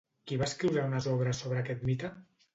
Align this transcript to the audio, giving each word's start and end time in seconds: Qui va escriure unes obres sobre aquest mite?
Qui 0.29 0.37
va 0.41 0.47
escriure 0.51 0.85
unes 0.93 1.09
obres 1.13 1.43
sobre 1.45 1.61
aquest 1.63 1.87
mite? 1.93 2.13